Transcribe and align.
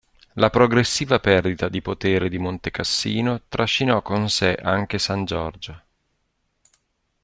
La 0.33 0.49
progressiva 0.49 1.19
perdita 1.19 1.69
di 1.69 1.79
potere 1.79 2.27
di 2.27 2.39
Montecassino 2.39 3.41
trascinò 3.47 4.01
con 4.01 4.31
sé 4.31 4.55
anche 4.55 4.97
San 4.97 5.25
Giorgio. 5.25 5.83